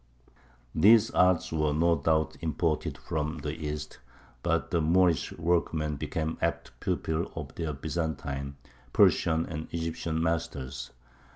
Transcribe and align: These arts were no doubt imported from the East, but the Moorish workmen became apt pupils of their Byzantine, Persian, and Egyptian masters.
These 0.73 1.11
arts 1.11 1.51
were 1.51 1.75
no 1.75 1.95
doubt 1.95 2.35
imported 2.41 2.97
from 2.97 3.37
the 3.37 3.51
East, 3.53 3.99
but 4.41 4.71
the 4.71 4.81
Moorish 4.81 5.31
workmen 5.33 5.95
became 5.95 6.39
apt 6.41 6.71
pupils 6.79 7.31
of 7.35 7.53
their 7.53 7.71
Byzantine, 7.71 8.55
Persian, 8.93 9.45
and 9.45 9.67
Egyptian 9.71 10.19
masters. 10.19 10.89